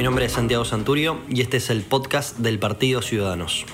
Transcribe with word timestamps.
mi 0.00 0.04
nombre 0.04 0.24
es 0.24 0.32
Santiago 0.32 0.64
Santurio 0.64 1.20
y 1.28 1.42
este 1.42 1.58
es 1.58 1.68
el 1.68 1.82
podcast 1.82 2.38
del 2.38 2.58
Partido 2.58 3.02
Ciudadanos. 3.02 3.66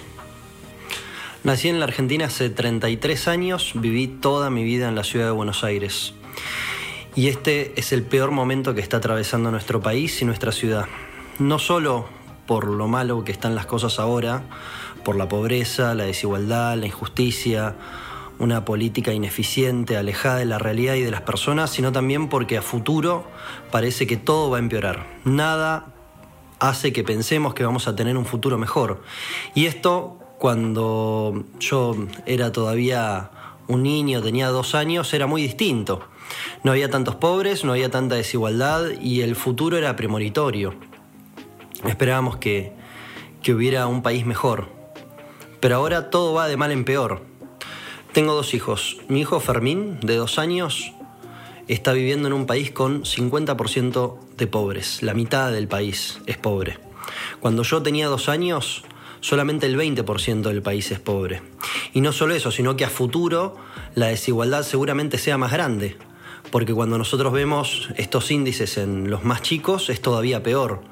Nací 1.44 1.68
en 1.68 1.78
la 1.78 1.84
Argentina 1.84 2.24
hace 2.24 2.50
33 2.50 3.28
años, 3.28 3.70
viví 3.76 4.08
toda 4.08 4.50
mi 4.50 4.64
vida 4.64 4.88
en 4.88 4.96
la 4.96 5.04
ciudad 5.04 5.26
de 5.26 5.30
Buenos 5.30 5.62
Aires. 5.62 6.14
Y 7.14 7.28
este 7.28 7.78
es 7.78 7.92
el 7.92 8.02
peor 8.02 8.32
momento 8.32 8.74
que 8.74 8.80
está 8.80 8.96
atravesando 8.96 9.52
nuestro 9.52 9.80
país 9.80 10.20
y 10.20 10.24
nuestra 10.24 10.50
ciudad. 10.50 10.86
No 11.38 11.60
solo 11.60 12.08
por 12.48 12.66
lo 12.66 12.88
malo 12.88 13.22
que 13.22 13.30
están 13.30 13.54
las 13.54 13.66
cosas 13.66 14.00
ahora, 14.00 14.42
por 15.04 15.14
la 15.14 15.28
pobreza, 15.28 15.94
la 15.94 16.06
desigualdad, 16.06 16.76
la 16.76 16.86
injusticia, 16.86 17.76
una 18.40 18.64
política 18.64 19.12
ineficiente, 19.12 19.96
alejada 19.96 20.38
de 20.38 20.46
la 20.46 20.58
realidad 20.58 20.94
y 20.94 21.02
de 21.02 21.10
las 21.12 21.22
personas, 21.22 21.70
sino 21.70 21.92
también 21.92 22.28
porque 22.28 22.58
a 22.58 22.62
futuro 22.62 23.28
parece 23.70 24.08
que 24.08 24.16
todo 24.16 24.50
va 24.50 24.56
a 24.56 24.60
empeorar. 24.60 25.06
Nada 25.24 25.92
hace 26.58 26.92
que 26.92 27.04
pensemos 27.04 27.54
que 27.54 27.64
vamos 27.64 27.88
a 27.88 27.96
tener 27.96 28.16
un 28.16 28.24
futuro 28.24 28.58
mejor. 28.58 29.02
Y 29.54 29.66
esto, 29.66 30.18
cuando 30.38 31.44
yo 31.60 31.96
era 32.26 32.52
todavía 32.52 33.30
un 33.68 33.82
niño, 33.82 34.22
tenía 34.22 34.48
dos 34.48 34.74
años, 34.74 35.12
era 35.12 35.26
muy 35.26 35.42
distinto. 35.42 36.00
No 36.62 36.72
había 36.72 36.90
tantos 36.90 37.16
pobres, 37.16 37.64
no 37.64 37.72
había 37.72 37.90
tanta 37.90 38.14
desigualdad 38.14 38.90
y 39.00 39.22
el 39.22 39.36
futuro 39.36 39.76
era 39.76 39.96
premonitorio. 39.96 40.74
Esperábamos 41.84 42.36
que, 42.36 42.72
que 43.42 43.52
hubiera 43.52 43.86
un 43.86 44.02
país 44.02 44.26
mejor. 44.26 44.68
Pero 45.60 45.76
ahora 45.76 46.10
todo 46.10 46.34
va 46.34 46.48
de 46.48 46.56
mal 46.56 46.72
en 46.72 46.84
peor. 46.84 47.22
Tengo 48.12 48.34
dos 48.34 48.54
hijos. 48.54 48.98
Mi 49.08 49.20
hijo 49.20 49.40
Fermín, 49.40 50.00
de 50.00 50.16
dos 50.16 50.38
años, 50.38 50.92
está 51.68 51.92
viviendo 51.92 52.28
en 52.28 52.34
un 52.34 52.46
país 52.46 52.70
con 52.70 53.02
50% 53.02 54.18
de 54.36 54.46
pobres. 54.46 55.02
La 55.02 55.14
mitad 55.14 55.50
del 55.50 55.68
país 55.68 56.20
es 56.26 56.36
pobre. 56.36 56.78
Cuando 57.40 57.62
yo 57.62 57.82
tenía 57.82 58.06
dos 58.08 58.28
años, 58.28 58.84
solamente 59.20 59.66
el 59.66 59.76
20% 59.76 60.42
del 60.42 60.62
país 60.62 60.90
es 60.90 61.00
pobre. 61.00 61.42
Y 61.92 62.00
no 62.00 62.12
solo 62.12 62.34
eso, 62.34 62.50
sino 62.50 62.76
que 62.76 62.84
a 62.84 62.90
futuro 62.90 63.56
la 63.94 64.06
desigualdad 64.06 64.62
seguramente 64.62 65.18
sea 65.18 65.38
más 65.38 65.52
grande. 65.52 65.96
Porque 66.50 66.72
cuando 66.72 66.96
nosotros 66.96 67.32
vemos 67.32 67.88
estos 67.96 68.30
índices 68.30 68.78
en 68.78 69.10
los 69.10 69.24
más 69.24 69.42
chicos 69.42 69.90
es 69.90 70.00
todavía 70.00 70.42
peor. 70.42 70.82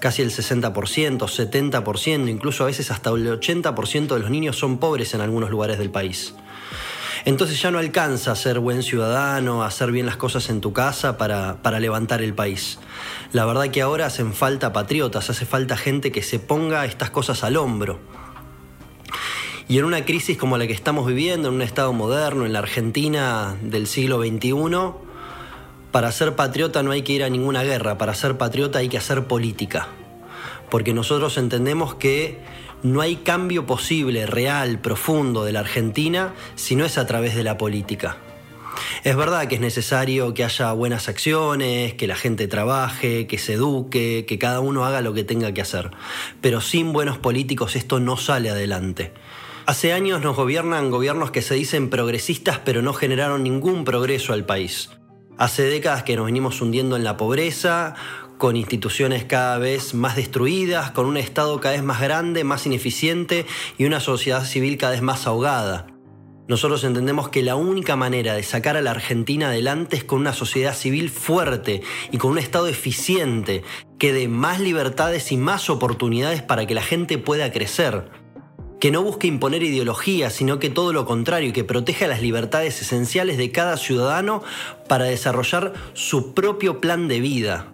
Casi 0.00 0.22
el 0.22 0.30
60%, 0.30 0.72
70%, 1.18 2.28
incluso 2.28 2.64
a 2.64 2.66
veces 2.66 2.90
hasta 2.90 3.10
el 3.10 3.26
80% 3.26 4.06
de 4.08 4.18
los 4.20 4.30
niños 4.30 4.56
son 4.56 4.78
pobres 4.78 5.14
en 5.14 5.22
algunos 5.22 5.50
lugares 5.50 5.78
del 5.78 5.90
país. 5.90 6.34
Entonces 7.28 7.60
ya 7.60 7.70
no 7.70 7.78
alcanza 7.78 8.32
a 8.32 8.36
ser 8.36 8.58
buen 8.58 8.82
ciudadano, 8.82 9.62
a 9.62 9.66
hacer 9.66 9.92
bien 9.92 10.06
las 10.06 10.16
cosas 10.16 10.48
en 10.48 10.62
tu 10.62 10.72
casa 10.72 11.18
para, 11.18 11.60
para 11.60 11.78
levantar 11.78 12.22
el 12.22 12.32
país. 12.32 12.78
La 13.32 13.44
verdad 13.44 13.68
que 13.68 13.82
ahora 13.82 14.06
hacen 14.06 14.32
falta 14.32 14.72
patriotas, 14.72 15.28
hace 15.28 15.44
falta 15.44 15.76
gente 15.76 16.10
que 16.10 16.22
se 16.22 16.38
ponga 16.38 16.86
estas 16.86 17.10
cosas 17.10 17.44
al 17.44 17.58
hombro. 17.58 18.00
Y 19.68 19.76
en 19.76 19.84
una 19.84 20.06
crisis 20.06 20.38
como 20.38 20.56
la 20.56 20.66
que 20.66 20.72
estamos 20.72 21.06
viviendo, 21.06 21.48
en 21.48 21.56
un 21.56 21.60
Estado 21.60 21.92
moderno, 21.92 22.46
en 22.46 22.54
la 22.54 22.60
Argentina 22.60 23.58
del 23.60 23.88
siglo 23.88 24.22
XXI, 24.22 24.54
para 25.92 26.10
ser 26.12 26.34
patriota 26.34 26.82
no 26.82 26.92
hay 26.92 27.02
que 27.02 27.12
ir 27.12 27.24
a 27.24 27.28
ninguna 27.28 27.62
guerra, 27.62 27.98
para 27.98 28.14
ser 28.14 28.38
patriota 28.38 28.78
hay 28.78 28.88
que 28.88 28.96
hacer 28.96 29.26
política. 29.26 29.88
Porque 30.70 30.94
nosotros 30.94 31.36
entendemos 31.36 31.94
que 31.94 32.40
no 32.82 33.00
hay 33.00 33.16
cambio 33.16 33.66
posible, 33.66 34.26
real, 34.26 34.80
profundo 34.80 35.44
de 35.44 35.52
la 35.52 35.60
Argentina 35.60 36.34
si 36.54 36.76
no 36.76 36.84
es 36.84 36.98
a 36.98 37.06
través 37.06 37.34
de 37.34 37.44
la 37.44 37.58
política. 37.58 38.18
Es 39.04 39.16
verdad 39.16 39.48
que 39.48 39.56
es 39.56 39.60
necesario 39.60 40.34
que 40.34 40.44
haya 40.44 40.72
buenas 40.72 41.08
acciones, 41.08 41.94
que 41.94 42.06
la 42.06 42.16
gente 42.16 42.48
trabaje, 42.48 43.26
que 43.26 43.38
se 43.38 43.54
eduque, 43.54 44.24
que 44.26 44.38
cada 44.38 44.60
uno 44.60 44.84
haga 44.84 45.00
lo 45.00 45.14
que 45.14 45.24
tenga 45.24 45.52
que 45.52 45.60
hacer. 45.60 45.90
Pero 46.40 46.60
sin 46.60 46.92
buenos 46.92 47.18
políticos 47.18 47.76
esto 47.76 48.00
no 48.00 48.16
sale 48.16 48.50
adelante. 48.50 49.12
Hace 49.66 49.92
años 49.92 50.22
nos 50.22 50.36
gobiernan 50.36 50.90
gobiernos 50.90 51.30
que 51.30 51.42
se 51.42 51.54
dicen 51.54 51.90
progresistas 51.90 52.58
pero 52.64 52.82
no 52.82 52.94
generaron 52.94 53.42
ningún 53.42 53.84
progreso 53.84 54.32
al 54.32 54.46
país. 54.46 54.90
Hace 55.36 55.62
décadas 55.62 56.02
que 56.02 56.16
nos 56.16 56.26
venimos 56.26 56.60
hundiendo 56.60 56.96
en 56.96 57.04
la 57.04 57.16
pobreza, 57.16 57.94
con 58.38 58.56
instituciones 58.56 59.24
cada 59.24 59.58
vez 59.58 59.92
más 59.94 60.16
destruidas, 60.16 60.92
con 60.92 61.06
un 61.06 61.16
Estado 61.16 61.60
cada 61.60 61.74
vez 61.74 61.82
más 61.82 62.00
grande, 62.00 62.44
más 62.44 62.64
ineficiente 62.66 63.44
y 63.76 63.84
una 63.84 64.00
sociedad 64.00 64.44
civil 64.44 64.78
cada 64.78 64.92
vez 64.92 65.02
más 65.02 65.26
ahogada. 65.26 65.88
Nosotros 66.48 66.82
entendemos 66.84 67.28
que 67.28 67.42
la 67.42 67.56
única 67.56 67.94
manera 67.94 68.34
de 68.34 68.42
sacar 68.42 68.78
a 68.78 68.80
la 68.80 68.92
Argentina 68.92 69.48
adelante 69.48 69.96
es 69.96 70.04
con 70.04 70.20
una 70.20 70.32
sociedad 70.32 70.74
civil 70.74 71.10
fuerte 71.10 71.82
y 72.10 72.16
con 72.16 72.30
un 72.30 72.38
Estado 72.38 72.68
eficiente 72.68 73.64
que 73.98 74.14
dé 74.14 74.28
más 74.28 74.58
libertades 74.58 75.30
y 75.30 75.36
más 75.36 75.68
oportunidades 75.68 76.40
para 76.40 76.64
que 76.66 76.74
la 76.74 76.80
gente 76.82 77.18
pueda 77.18 77.52
crecer. 77.52 78.10
Que 78.80 78.90
no 78.90 79.02
busque 79.02 79.26
imponer 79.26 79.62
ideologías, 79.62 80.32
sino 80.32 80.58
que 80.58 80.70
todo 80.70 80.94
lo 80.94 81.04
contrario, 81.04 81.52
que 81.52 81.64
proteja 81.64 82.06
las 82.06 82.22
libertades 82.22 82.80
esenciales 82.80 83.36
de 83.36 83.52
cada 83.52 83.76
ciudadano 83.76 84.42
para 84.88 85.04
desarrollar 85.04 85.74
su 85.92 86.32
propio 86.32 86.80
plan 86.80 87.08
de 87.08 87.20
vida. 87.20 87.72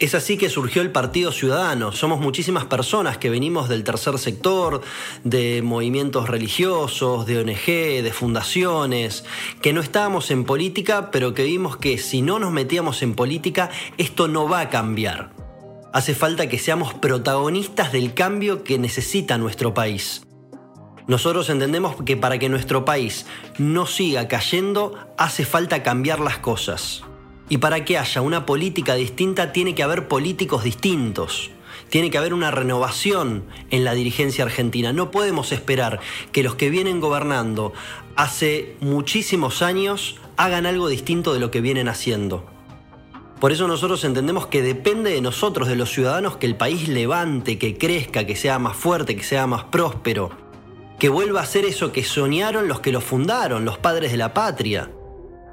Es 0.00 0.14
así 0.14 0.38
que 0.38 0.48
surgió 0.48 0.80
el 0.80 0.90
Partido 0.90 1.30
Ciudadano. 1.30 1.92
Somos 1.92 2.20
muchísimas 2.20 2.64
personas 2.64 3.18
que 3.18 3.28
venimos 3.28 3.68
del 3.68 3.84
tercer 3.84 4.18
sector, 4.18 4.80
de 5.24 5.60
movimientos 5.60 6.26
religiosos, 6.26 7.26
de 7.26 7.38
ONG, 7.38 8.02
de 8.02 8.10
fundaciones, 8.10 9.26
que 9.60 9.74
no 9.74 9.82
estábamos 9.82 10.30
en 10.30 10.44
política, 10.44 11.10
pero 11.10 11.34
que 11.34 11.44
vimos 11.44 11.76
que 11.76 11.98
si 11.98 12.22
no 12.22 12.38
nos 12.38 12.50
metíamos 12.50 13.02
en 13.02 13.14
política, 13.14 13.68
esto 13.98 14.26
no 14.26 14.48
va 14.48 14.60
a 14.60 14.70
cambiar. 14.70 15.32
Hace 15.92 16.14
falta 16.14 16.48
que 16.48 16.58
seamos 16.58 16.94
protagonistas 16.94 17.92
del 17.92 18.14
cambio 18.14 18.64
que 18.64 18.78
necesita 18.78 19.36
nuestro 19.36 19.74
país. 19.74 20.22
Nosotros 21.08 21.50
entendemos 21.50 21.96
que 22.06 22.16
para 22.16 22.38
que 22.38 22.48
nuestro 22.48 22.86
país 22.86 23.26
no 23.58 23.84
siga 23.84 24.28
cayendo, 24.28 24.94
hace 25.18 25.44
falta 25.44 25.82
cambiar 25.82 26.20
las 26.20 26.38
cosas. 26.38 27.02
Y 27.50 27.58
para 27.58 27.84
que 27.84 27.98
haya 27.98 28.22
una 28.22 28.46
política 28.46 28.94
distinta 28.94 29.52
tiene 29.52 29.74
que 29.74 29.82
haber 29.82 30.06
políticos 30.06 30.62
distintos. 30.62 31.50
Tiene 31.88 32.08
que 32.08 32.16
haber 32.16 32.32
una 32.32 32.52
renovación 32.52 33.42
en 33.70 33.84
la 33.84 33.92
dirigencia 33.92 34.44
argentina. 34.44 34.92
No 34.92 35.10
podemos 35.10 35.50
esperar 35.50 35.98
que 36.30 36.44
los 36.44 36.54
que 36.54 36.70
vienen 36.70 37.00
gobernando 37.00 37.72
hace 38.14 38.76
muchísimos 38.80 39.62
años 39.62 40.14
hagan 40.36 40.64
algo 40.64 40.88
distinto 40.88 41.34
de 41.34 41.40
lo 41.40 41.50
que 41.50 41.60
vienen 41.60 41.88
haciendo. 41.88 42.46
Por 43.40 43.50
eso 43.50 43.66
nosotros 43.66 44.04
entendemos 44.04 44.46
que 44.46 44.62
depende 44.62 45.10
de 45.10 45.20
nosotros, 45.20 45.66
de 45.66 45.74
los 45.74 45.90
ciudadanos, 45.90 46.36
que 46.36 46.46
el 46.46 46.54
país 46.54 46.88
levante, 46.88 47.58
que 47.58 47.76
crezca, 47.76 48.26
que 48.26 48.36
sea 48.36 48.60
más 48.60 48.76
fuerte, 48.76 49.16
que 49.16 49.24
sea 49.24 49.48
más 49.48 49.64
próspero, 49.64 50.30
que 51.00 51.08
vuelva 51.08 51.40
a 51.40 51.46
ser 51.46 51.64
eso 51.64 51.90
que 51.90 52.04
soñaron 52.04 52.68
los 52.68 52.78
que 52.78 52.92
lo 52.92 53.00
fundaron, 53.00 53.64
los 53.64 53.78
padres 53.78 54.12
de 54.12 54.18
la 54.18 54.34
patria 54.34 54.90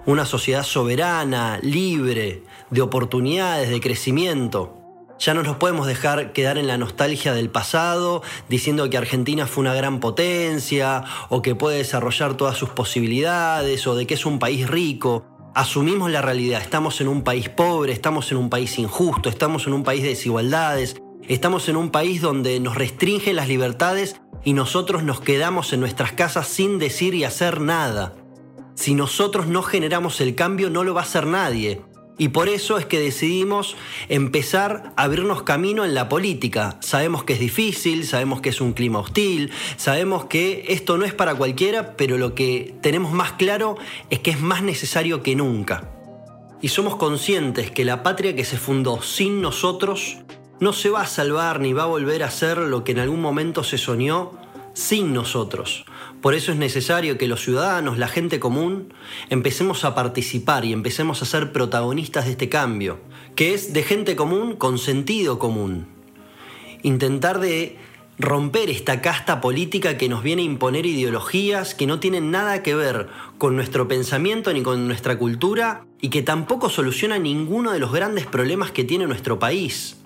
una 0.07 0.25
sociedad 0.25 0.63
soberana, 0.63 1.59
libre, 1.61 2.41
de 2.69 2.81
oportunidades, 2.81 3.69
de 3.69 3.81
crecimiento. 3.81 4.73
Ya 5.19 5.33
no 5.33 5.43
nos 5.43 5.57
podemos 5.57 5.85
dejar 5.85 6.31
quedar 6.31 6.57
en 6.57 6.65
la 6.65 6.77
nostalgia 6.77 7.33
del 7.33 7.49
pasado, 7.49 8.23
diciendo 8.47 8.89
que 8.89 8.97
Argentina 8.97 9.47
fue 9.47 9.63
una 9.63 9.73
gran 9.73 9.99
potencia, 9.99 11.03
o 11.27 11.41
que 11.41 11.55
puede 11.55 11.79
desarrollar 11.79 12.37
todas 12.37 12.55
sus 12.55 12.69
posibilidades, 12.69 13.85
o 13.85 13.95
de 13.95 14.07
que 14.07 14.13
es 14.13 14.25
un 14.25 14.39
país 14.39 14.69
rico. 14.69 15.25
Asumimos 15.53 16.09
la 16.09 16.21
realidad, 16.21 16.61
estamos 16.61 17.01
en 17.01 17.09
un 17.09 17.23
país 17.23 17.49
pobre, 17.49 17.91
estamos 17.91 18.31
en 18.31 18.37
un 18.37 18.49
país 18.49 18.79
injusto, 18.79 19.27
estamos 19.27 19.67
en 19.67 19.73
un 19.73 19.83
país 19.83 20.03
de 20.03 20.09
desigualdades, 20.09 20.95
estamos 21.27 21.67
en 21.67 21.75
un 21.75 21.89
país 21.89 22.21
donde 22.21 22.61
nos 22.61 22.75
restringen 22.75 23.35
las 23.35 23.49
libertades 23.49 24.21
y 24.45 24.53
nosotros 24.53 25.03
nos 25.03 25.19
quedamos 25.19 25.73
en 25.73 25.81
nuestras 25.81 26.13
casas 26.13 26.47
sin 26.47 26.79
decir 26.79 27.13
y 27.13 27.25
hacer 27.25 27.59
nada. 27.59 28.13
Si 28.77 28.93
nosotros 28.93 29.47
no 29.47 29.63
generamos 29.63 30.21
el 30.21 30.35
cambio, 30.35 30.69
no 30.69 30.83
lo 30.83 30.93
va 30.93 31.01
a 31.01 31.03
hacer 31.03 31.25
nadie. 31.25 31.81
Y 32.19 32.27
por 32.29 32.47
eso 32.47 32.77
es 32.77 32.85
que 32.85 32.99
decidimos 32.99 33.75
empezar 34.07 34.93
a 34.95 35.03
abrirnos 35.03 35.41
camino 35.41 35.83
en 35.83 35.95
la 35.95 36.07
política. 36.09 36.77
Sabemos 36.79 37.23
que 37.23 37.33
es 37.33 37.39
difícil, 37.39 38.05
sabemos 38.05 38.39
que 38.39 38.49
es 38.49 38.61
un 38.61 38.73
clima 38.73 38.99
hostil, 38.99 39.51
sabemos 39.77 40.25
que 40.25 40.65
esto 40.69 40.95
no 40.99 41.05
es 41.05 41.13
para 41.15 41.33
cualquiera, 41.33 41.97
pero 41.97 42.19
lo 42.19 42.35
que 42.35 42.75
tenemos 42.81 43.13
más 43.13 43.31
claro 43.31 43.77
es 44.11 44.19
que 44.19 44.29
es 44.29 44.41
más 44.41 44.61
necesario 44.61 45.23
que 45.23 45.35
nunca. 45.35 45.91
Y 46.61 46.67
somos 46.67 46.97
conscientes 46.97 47.71
que 47.71 47.83
la 47.83 48.03
patria 48.03 48.35
que 48.35 48.45
se 48.45 48.59
fundó 48.59 49.01
sin 49.01 49.41
nosotros 49.41 50.19
no 50.59 50.71
se 50.71 50.91
va 50.91 51.01
a 51.01 51.07
salvar 51.07 51.61
ni 51.61 51.73
va 51.73 51.83
a 51.83 51.87
volver 51.87 52.21
a 52.21 52.29
ser 52.29 52.59
lo 52.59 52.83
que 52.83 52.91
en 52.91 52.99
algún 52.99 53.21
momento 53.21 53.63
se 53.63 53.79
soñó 53.79 54.33
sin 54.77 55.11
nosotros. 55.11 55.85
Por 56.21 56.35
eso 56.35 56.51
es 56.51 56.57
necesario 56.59 57.17
que 57.17 57.27
los 57.27 57.41
ciudadanos, 57.41 57.97
la 57.97 58.07
gente 58.07 58.39
común, 58.39 58.93
empecemos 59.31 59.83
a 59.83 59.95
participar 59.95 60.65
y 60.65 60.71
empecemos 60.71 61.23
a 61.23 61.25
ser 61.25 61.51
protagonistas 61.51 62.25
de 62.25 62.31
este 62.31 62.47
cambio, 62.47 62.99
que 63.35 63.55
es 63.55 63.73
de 63.73 63.81
gente 63.81 64.15
común 64.15 64.55
con 64.55 64.77
sentido 64.77 65.39
común. 65.39 65.87
Intentar 66.83 67.39
de 67.39 67.75
romper 68.19 68.69
esta 68.69 69.01
casta 69.01 69.41
política 69.41 69.97
que 69.97 70.09
nos 70.09 70.21
viene 70.21 70.43
a 70.43 70.45
imponer 70.45 70.85
ideologías 70.85 71.73
que 71.73 71.87
no 71.87 71.99
tienen 71.99 72.29
nada 72.29 72.61
que 72.61 72.75
ver 72.75 73.07
con 73.39 73.55
nuestro 73.55 73.87
pensamiento 73.87 74.53
ni 74.53 74.61
con 74.61 74.85
nuestra 74.85 75.17
cultura 75.17 75.85
y 76.01 76.09
que 76.09 76.21
tampoco 76.21 76.69
soluciona 76.69 77.17
ninguno 77.17 77.71
de 77.71 77.79
los 77.79 77.91
grandes 77.91 78.27
problemas 78.27 78.69
que 78.69 78.83
tiene 78.83 79.07
nuestro 79.07 79.39
país. 79.39 79.97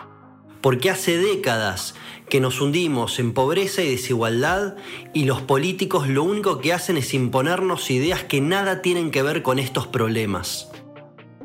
Porque 0.61 0.89
hace 0.89 1.17
décadas 1.17 1.95
que 2.29 2.39
nos 2.39 2.61
hundimos 2.61 3.19
en 3.19 3.33
pobreza 3.33 3.81
y 3.81 3.89
desigualdad 3.89 4.75
y 5.13 5.25
los 5.25 5.41
políticos 5.41 6.07
lo 6.07 6.23
único 6.23 6.59
que 6.59 6.71
hacen 6.71 6.95
es 6.95 7.13
imponernos 7.13 7.91
ideas 7.91 8.23
que 8.23 8.39
nada 8.39 8.81
tienen 8.81 9.11
que 9.11 9.21
ver 9.21 9.43
con 9.43 9.59
estos 9.59 9.87
problemas. 9.87 10.69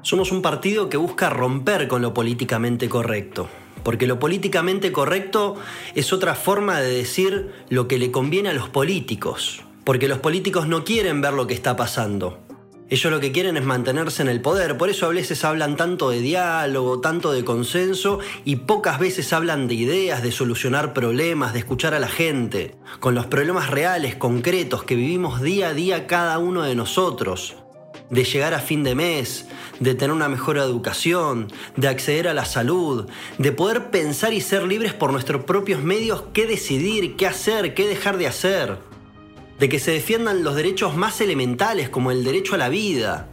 Somos 0.02 0.30
un 0.30 0.42
partido 0.42 0.88
que 0.88 0.96
busca 0.96 1.28
romper 1.28 1.88
con 1.88 2.02
lo 2.02 2.14
políticamente 2.14 2.88
correcto, 2.88 3.48
porque 3.82 4.06
lo 4.06 4.20
políticamente 4.20 4.92
correcto 4.92 5.56
es 5.96 6.12
otra 6.12 6.36
forma 6.36 6.80
de 6.80 6.94
decir 6.94 7.50
lo 7.68 7.88
que 7.88 7.98
le 7.98 8.12
conviene 8.12 8.50
a 8.50 8.54
los 8.54 8.68
políticos, 8.68 9.64
porque 9.82 10.06
los 10.06 10.20
políticos 10.20 10.68
no 10.68 10.84
quieren 10.84 11.20
ver 11.20 11.32
lo 11.32 11.48
que 11.48 11.54
está 11.54 11.74
pasando. 11.74 12.45
Ellos 12.88 13.10
lo 13.10 13.18
que 13.18 13.32
quieren 13.32 13.56
es 13.56 13.64
mantenerse 13.64 14.22
en 14.22 14.28
el 14.28 14.40
poder, 14.40 14.78
por 14.78 14.88
eso 14.88 15.06
a 15.06 15.08
veces 15.08 15.44
hablan 15.44 15.76
tanto 15.76 16.10
de 16.10 16.20
diálogo, 16.20 17.00
tanto 17.00 17.32
de 17.32 17.44
consenso 17.44 18.20
y 18.44 18.56
pocas 18.56 19.00
veces 19.00 19.32
hablan 19.32 19.66
de 19.66 19.74
ideas, 19.74 20.22
de 20.22 20.30
solucionar 20.30 20.92
problemas, 20.92 21.52
de 21.52 21.58
escuchar 21.58 21.94
a 21.94 21.98
la 21.98 22.06
gente, 22.06 22.76
con 23.00 23.16
los 23.16 23.26
problemas 23.26 23.70
reales, 23.70 24.14
concretos 24.14 24.84
que 24.84 24.94
vivimos 24.94 25.42
día 25.42 25.70
a 25.70 25.74
día 25.74 26.06
cada 26.06 26.38
uno 26.38 26.62
de 26.62 26.76
nosotros, 26.76 27.56
de 28.08 28.22
llegar 28.22 28.54
a 28.54 28.60
fin 28.60 28.84
de 28.84 28.94
mes, 28.94 29.48
de 29.80 29.96
tener 29.96 30.14
una 30.14 30.28
mejor 30.28 30.56
educación, 30.56 31.48
de 31.74 31.88
acceder 31.88 32.28
a 32.28 32.34
la 32.34 32.44
salud, 32.44 33.08
de 33.38 33.50
poder 33.50 33.90
pensar 33.90 34.32
y 34.32 34.40
ser 34.40 34.62
libres 34.62 34.94
por 34.94 35.10
nuestros 35.10 35.42
propios 35.42 35.82
medios 35.82 36.22
qué 36.32 36.46
decidir, 36.46 37.16
qué 37.16 37.26
hacer, 37.26 37.74
qué 37.74 37.88
dejar 37.88 38.16
de 38.16 38.28
hacer 38.28 38.95
de 39.58 39.68
que 39.68 39.78
se 39.78 39.92
defiendan 39.92 40.44
los 40.44 40.54
derechos 40.54 40.96
más 40.96 41.20
elementales 41.20 41.88
como 41.88 42.10
el 42.10 42.24
derecho 42.24 42.54
a 42.54 42.58
la 42.58 42.68
vida. 42.68 43.28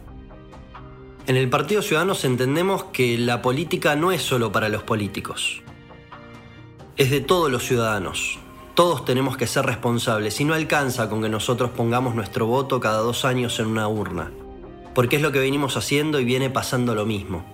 En 1.26 1.36
el 1.36 1.48
Partido 1.48 1.82
Ciudadanos 1.82 2.24
entendemos 2.24 2.84
que 2.84 3.18
la 3.18 3.42
política 3.42 3.96
no 3.96 4.12
es 4.12 4.22
solo 4.22 4.52
para 4.52 4.68
los 4.68 4.82
políticos, 4.82 5.62
es 6.96 7.10
de 7.10 7.20
todos 7.20 7.50
los 7.50 7.64
ciudadanos. 7.64 8.38
Todos 8.74 9.04
tenemos 9.04 9.36
que 9.36 9.46
ser 9.46 9.66
responsables 9.66 10.40
y 10.40 10.44
no 10.44 10.52
alcanza 10.52 11.08
con 11.08 11.22
que 11.22 11.28
nosotros 11.28 11.70
pongamos 11.70 12.14
nuestro 12.14 12.46
voto 12.46 12.80
cada 12.80 12.98
dos 12.98 13.24
años 13.24 13.60
en 13.60 13.66
una 13.66 13.86
urna, 13.86 14.32
porque 14.94 15.16
es 15.16 15.22
lo 15.22 15.30
que 15.30 15.38
venimos 15.38 15.76
haciendo 15.76 16.18
y 16.18 16.24
viene 16.24 16.50
pasando 16.50 16.94
lo 16.94 17.06
mismo. 17.06 17.44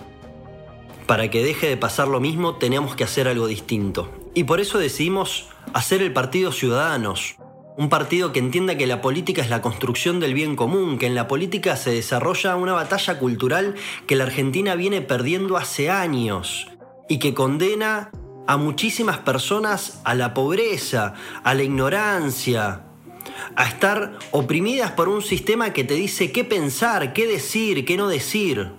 Para 1.07 1.29
que 1.29 1.45
deje 1.45 1.69
de 1.69 1.77
pasar 1.77 2.09
lo 2.09 2.21
mismo 2.21 2.55
tenemos 2.55 2.97
que 2.97 3.05
hacer 3.05 3.29
algo 3.29 3.49
distinto. 3.49 4.11
Y 4.33 4.45
por 4.45 4.61
eso 4.61 4.79
decidimos 4.79 5.49
hacer 5.75 6.03
el 6.03 6.13
Partido 6.13 6.53
Ciudadanos, 6.53 7.35
un 7.81 7.89
partido 7.89 8.31
que 8.31 8.41
entienda 8.41 8.77
que 8.77 8.87
la 8.87 9.01
política 9.01 9.41
es 9.41 9.49
la 9.49 9.63
construcción 9.63 10.21
del 10.21 10.35
bien 10.35 10.55
común, 10.55 10.99
que 10.99 11.07
en 11.07 11.15
la 11.15 11.27
política 11.27 11.77
se 11.77 11.91
desarrolla 11.91 12.57
una 12.57 12.75
batalla 12.75 13.19
cultural 13.19 13.75
que 14.07 14.17
la 14.17 14.25
Argentina 14.25 14.75
viene 14.75 15.01
perdiendo 15.01 15.57
hace 15.57 15.89
años 15.89 16.69
y 17.09 17.19
que 17.19 17.33
condena 17.33 18.11
a 18.47 18.59
muchísimas 18.59 19.17
personas 19.21 20.03
a 20.05 20.15
la 20.15 20.35
pobreza, 20.35 21.15
a 21.43 21.55
la 21.55 21.63
ignorancia, 21.63 22.83
a 23.57 23.65
estar 23.65 24.19
oprimidas 24.31 24.91
por 24.91 25.09
un 25.09 25.23
sistema 25.23 25.73
que 25.73 25.83
te 25.83 25.95
dice 25.95 26.33
qué 26.33 26.45
pensar, 26.45 27.15
qué 27.15 27.27
decir, 27.27 27.87
qué 27.87 27.97
no 27.97 28.09
decir, 28.09 28.73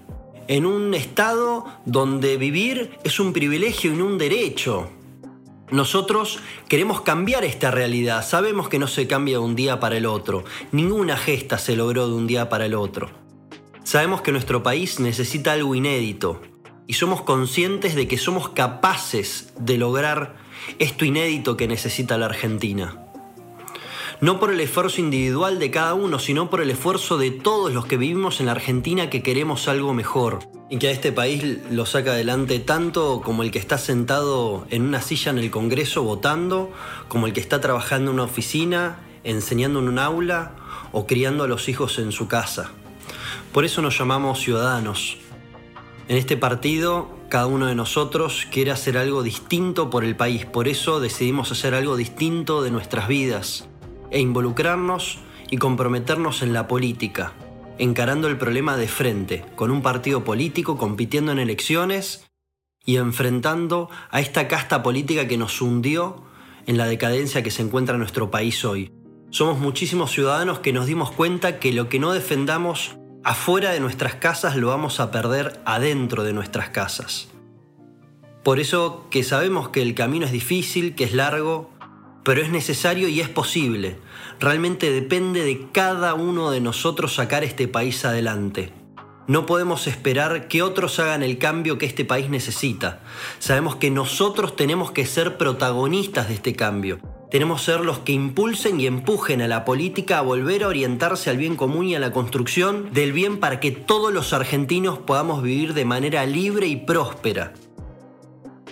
en 0.47 0.67
un 0.67 0.93
estado 0.93 1.65
donde 1.85 2.37
vivir 2.37 2.91
es 3.03 3.19
un 3.19 3.33
privilegio 3.33 3.93
y 3.93 3.95
no 3.95 4.05
un 4.05 4.19
derecho. 4.19 4.91
Nosotros 5.71 6.39
queremos 6.67 6.99
cambiar 6.99 7.45
esta 7.45 7.71
realidad, 7.71 8.27
sabemos 8.27 8.67
que 8.67 8.77
no 8.77 8.87
se 8.87 9.07
cambia 9.07 9.37
de 9.37 9.45
un 9.45 9.55
día 9.55 9.79
para 9.79 9.95
el 9.95 10.05
otro, 10.05 10.43
ninguna 10.73 11.15
gesta 11.15 11.57
se 11.57 11.77
logró 11.77 12.09
de 12.09 12.13
un 12.13 12.27
día 12.27 12.49
para 12.49 12.65
el 12.65 12.75
otro. 12.75 13.09
Sabemos 13.83 14.21
que 14.21 14.33
nuestro 14.33 14.63
país 14.63 14.99
necesita 14.99 15.53
algo 15.53 15.73
inédito 15.73 16.41
y 16.87 16.95
somos 16.95 17.21
conscientes 17.21 17.95
de 17.95 18.05
que 18.09 18.17
somos 18.17 18.49
capaces 18.49 19.53
de 19.57 19.77
lograr 19.77 20.35
esto 20.77 21.05
inédito 21.05 21.55
que 21.55 21.69
necesita 21.69 22.17
la 22.17 22.25
Argentina. 22.25 23.07
No 24.19 24.41
por 24.41 24.51
el 24.51 24.59
esfuerzo 24.59 24.99
individual 24.99 25.57
de 25.57 25.71
cada 25.71 25.93
uno, 25.93 26.19
sino 26.19 26.49
por 26.49 26.59
el 26.59 26.69
esfuerzo 26.69 27.17
de 27.17 27.31
todos 27.31 27.73
los 27.73 27.85
que 27.85 27.95
vivimos 27.95 28.41
en 28.41 28.47
la 28.47 28.51
Argentina 28.51 29.09
que 29.09 29.23
queremos 29.23 29.69
algo 29.69 29.93
mejor 29.93 30.39
y 30.71 30.77
que 30.77 30.87
a 30.87 30.91
este 30.91 31.11
país 31.11 31.57
lo 31.69 31.85
saca 31.85 32.13
adelante 32.13 32.57
tanto 32.59 33.21
como 33.21 33.43
el 33.43 33.51
que 33.51 33.59
está 33.59 33.77
sentado 33.77 34.65
en 34.69 34.83
una 34.83 35.01
silla 35.01 35.29
en 35.29 35.37
el 35.37 35.51
Congreso 35.51 36.01
votando, 36.01 36.71
como 37.09 37.27
el 37.27 37.33
que 37.33 37.41
está 37.41 37.59
trabajando 37.59 38.09
en 38.09 38.15
una 38.15 38.23
oficina, 38.23 38.99
enseñando 39.25 39.79
en 39.79 39.89
un 39.89 39.99
aula 39.99 40.55
o 40.93 41.05
criando 41.05 41.43
a 41.43 41.49
los 41.49 41.67
hijos 41.67 41.99
en 41.99 42.13
su 42.13 42.29
casa. 42.29 42.71
Por 43.51 43.65
eso 43.65 43.81
nos 43.81 43.99
llamamos 43.99 44.39
ciudadanos. 44.39 45.17
En 46.07 46.15
este 46.15 46.37
partido, 46.37 47.09
cada 47.27 47.47
uno 47.47 47.65
de 47.65 47.75
nosotros 47.75 48.47
quiere 48.49 48.71
hacer 48.71 48.97
algo 48.97 49.23
distinto 49.23 49.89
por 49.89 50.05
el 50.05 50.15
país, 50.15 50.45
por 50.45 50.69
eso 50.69 51.01
decidimos 51.01 51.51
hacer 51.51 51.75
algo 51.75 51.97
distinto 51.97 52.63
de 52.63 52.71
nuestras 52.71 53.09
vidas 53.09 53.67
e 54.09 54.21
involucrarnos 54.21 55.19
y 55.49 55.57
comprometernos 55.57 56.41
en 56.41 56.53
la 56.53 56.69
política, 56.69 57.33
encarando 57.77 58.27
el 58.27 58.37
problema 58.37 58.77
de 58.77 58.87
frente, 58.87 59.45
con 59.55 59.71
un 59.71 59.81
partido 59.81 60.23
político 60.23 60.77
compitiendo 60.77 61.31
en 61.31 61.39
elecciones 61.39 62.29
y 62.85 62.97
enfrentando 62.97 63.89
a 64.09 64.19
esta 64.19 64.47
casta 64.47 64.83
política 64.83 65.27
que 65.27 65.37
nos 65.37 65.61
hundió 65.61 66.23
en 66.67 66.77
la 66.77 66.85
decadencia 66.85 67.43
que 67.43 67.51
se 67.51 67.61
encuentra 67.61 67.97
nuestro 67.97 68.31
país 68.31 68.63
hoy. 68.65 68.91
Somos 69.29 69.59
muchísimos 69.59 70.11
ciudadanos 70.11 70.59
que 70.59 70.73
nos 70.73 70.87
dimos 70.87 71.11
cuenta 71.11 71.59
que 71.59 71.71
lo 71.71 71.89
que 71.89 71.99
no 71.99 72.11
defendamos 72.11 72.97
afuera 73.23 73.71
de 73.71 73.79
nuestras 73.79 74.15
casas 74.15 74.55
lo 74.55 74.67
vamos 74.67 74.99
a 74.99 75.11
perder 75.11 75.61
adentro 75.65 76.23
de 76.23 76.33
nuestras 76.33 76.69
casas. 76.69 77.29
Por 78.43 78.59
eso 78.59 79.05
que 79.11 79.23
sabemos 79.23 79.69
que 79.69 79.81
el 79.81 79.93
camino 79.93 80.25
es 80.25 80.31
difícil, 80.31 80.95
que 80.95 81.03
es 81.03 81.13
largo, 81.13 81.69
pero 82.23 82.41
es 82.41 82.49
necesario 82.49 83.07
y 83.07 83.21
es 83.21 83.29
posible. 83.29 83.97
Realmente 84.39 84.91
depende 84.91 85.43
de 85.43 85.67
cada 85.71 86.13
uno 86.13 86.51
de 86.51 86.61
nosotros 86.61 87.15
sacar 87.15 87.43
este 87.43 87.67
país 87.67 88.05
adelante. 88.05 88.73
No 89.27 89.45
podemos 89.45 89.87
esperar 89.87 90.47
que 90.47 90.61
otros 90.61 90.99
hagan 90.99 91.23
el 91.23 91.37
cambio 91.37 91.77
que 91.77 91.85
este 91.85 92.05
país 92.05 92.29
necesita. 92.29 93.01
Sabemos 93.39 93.75
que 93.75 93.91
nosotros 93.91 94.55
tenemos 94.55 94.91
que 94.91 95.05
ser 95.05 95.37
protagonistas 95.37 96.27
de 96.27 96.33
este 96.33 96.53
cambio. 96.53 96.99
Tenemos 97.29 97.61
que 97.61 97.71
ser 97.71 97.79
los 97.79 97.99
que 97.99 98.11
impulsen 98.11 98.81
y 98.81 98.87
empujen 98.87 99.41
a 99.41 99.47
la 99.47 99.63
política 99.63 100.17
a 100.17 100.21
volver 100.21 100.63
a 100.63 100.67
orientarse 100.67 101.29
al 101.29 101.37
bien 101.37 101.55
común 101.55 101.85
y 101.85 101.95
a 101.95 101.99
la 101.99 102.11
construcción 102.11 102.91
del 102.91 103.13
bien 103.13 103.39
para 103.39 103.61
que 103.61 103.71
todos 103.71 104.11
los 104.11 104.33
argentinos 104.33 104.97
podamos 104.99 105.41
vivir 105.41 105.73
de 105.73 105.85
manera 105.85 106.25
libre 106.25 106.67
y 106.67 106.75
próspera. 106.75 107.53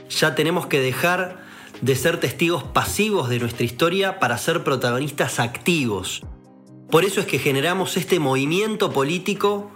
Ya 0.09 0.35
tenemos 0.35 0.65
que 0.65 0.81
dejar 0.81 1.48
de 1.81 1.95
ser 1.95 2.19
testigos 2.19 2.63
pasivos 2.63 3.29
de 3.29 3.39
nuestra 3.39 3.65
historia 3.65 4.19
para 4.19 4.37
ser 4.37 4.63
protagonistas 4.63 5.39
activos. 5.39 6.23
Por 6.89 7.05
eso 7.05 7.19
es 7.21 7.27
que 7.27 7.39
generamos 7.39 7.97
este 7.97 8.19
movimiento 8.19 8.91
político 8.91 9.71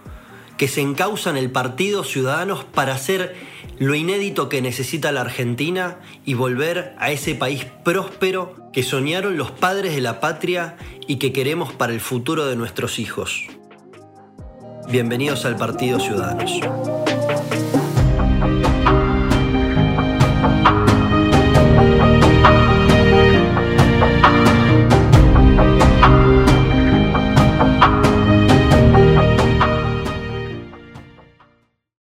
que 0.56 0.68
se 0.68 0.80
encausa 0.80 1.30
en 1.30 1.36
el 1.36 1.50
Partido 1.50 2.04
Ciudadanos 2.04 2.64
para 2.64 2.94
hacer 2.94 3.34
lo 3.78 3.94
inédito 3.94 4.48
que 4.48 4.62
necesita 4.62 5.10
la 5.12 5.22
Argentina 5.22 5.98
y 6.24 6.34
volver 6.34 6.94
a 6.98 7.10
ese 7.10 7.34
país 7.34 7.66
próspero 7.84 8.54
que 8.72 8.82
soñaron 8.82 9.36
los 9.36 9.50
padres 9.50 9.94
de 9.94 10.00
la 10.00 10.20
patria 10.20 10.76
y 11.06 11.16
que 11.16 11.32
queremos 11.32 11.72
para 11.72 11.92
el 11.92 12.00
futuro 12.00 12.46
de 12.46 12.56
nuestros 12.56 12.98
hijos. 12.98 13.44
Bienvenidos 14.88 15.44
al 15.44 15.56
Partido 15.56 15.98
Ciudadanos. 15.98 16.60